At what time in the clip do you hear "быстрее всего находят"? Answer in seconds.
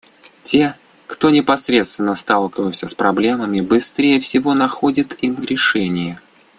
3.61-5.13